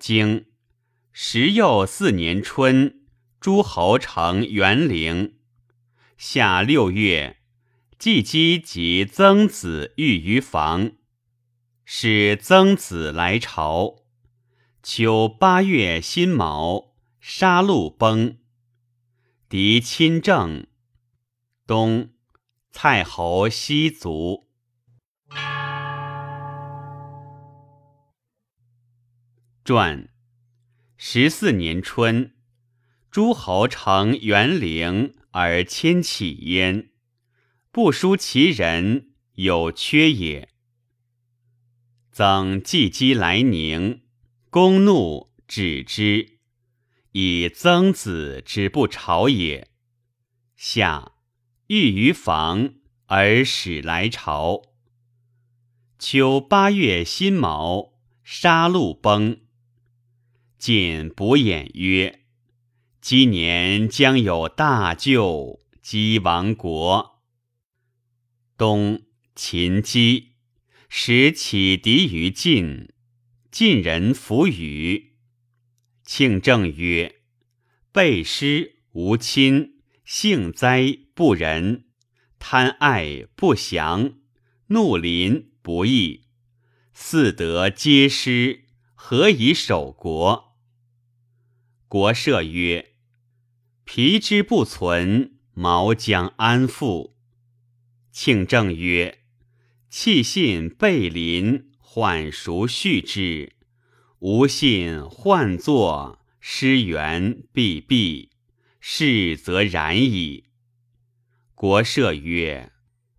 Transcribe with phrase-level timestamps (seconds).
[0.00, 0.46] 经
[1.12, 3.02] 十又四年春，
[3.38, 5.34] 诸侯成元陵。
[6.16, 7.36] 夏六月，
[7.98, 10.92] 季姬及曾子遇于房，
[11.84, 13.96] 使曾子来朝。
[14.82, 18.38] 秋八月辛卯，杀戮崩。
[19.48, 20.66] 敌亲政。
[21.66, 22.10] 冬，
[22.72, 24.49] 蔡侯西卒。
[29.72, 30.08] 传
[30.96, 32.34] 十四年春，
[33.08, 36.90] 诸侯乘元陵而迁起焉，
[37.70, 40.48] 不书其人，有缺也。
[42.10, 44.02] 曾季姬来宁。
[44.50, 46.40] 公怒，止之，
[47.12, 49.68] 以曾子之不朝也。
[50.56, 51.12] 夏，
[51.68, 52.74] 欲于房，
[53.06, 54.62] 而使来朝。
[55.96, 57.92] 秋八月辛卯，
[58.24, 59.42] 杀戮崩。
[60.60, 62.20] 晋卜偃曰
[63.00, 67.22] ：“今年将有大救，击亡国。”
[68.58, 69.00] 冬，
[69.34, 70.32] 秦击，
[70.90, 72.90] 使起敌于晋。
[73.50, 75.12] 晋人弗与。
[76.04, 77.22] 庆正曰
[77.90, 81.86] ：“背师无亲，幸哉不仁！
[82.38, 84.12] 贪爱不祥，
[84.66, 86.26] 怒临不义。
[86.92, 90.48] 四德皆失，何以守国？”
[91.90, 92.92] 国社曰
[93.82, 97.16] ：“皮之不存，毛将安复？”
[98.12, 99.18] 庆正曰
[99.90, 103.54] ：“弃信背邻。”缓熟续之，
[104.20, 108.28] 无信患作，失元必毙，
[108.78, 110.44] 是则然矣。
[111.56, 112.70] 国社曰：“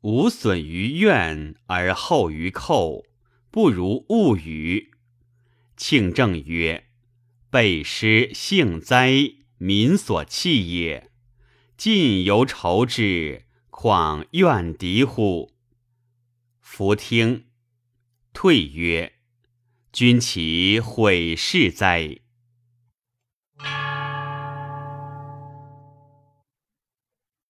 [0.00, 3.04] 无损于怨而后于寇，
[3.50, 4.90] 不如勿与。”
[5.76, 6.86] 庆正曰
[7.54, 9.12] ：“背师幸哉，
[9.58, 11.12] 民所弃也。
[11.76, 15.52] 晋犹仇之，况怨敌乎？”
[16.58, 17.44] 弗听。
[18.32, 19.12] 退曰
[19.92, 22.18] ：“君其悔事哉！